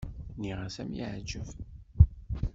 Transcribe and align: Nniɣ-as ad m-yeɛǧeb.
Nniɣ-as 0.37 0.75
ad 0.81 0.87
m-yeɛǧeb. 0.89 1.47